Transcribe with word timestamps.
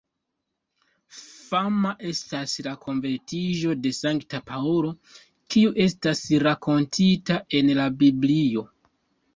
Fama 1.47 1.91
estas 2.13 2.55
la 2.69 2.73
konvertiĝo 2.87 3.77
de 3.83 3.93
Sankta 3.99 4.41
Paŭlo, 4.49 4.93
kiu 5.57 5.77
estas 5.89 6.25
rakontita 6.49 7.43
en 7.61 7.73
la 7.83 7.89
Biblio. 8.05 8.69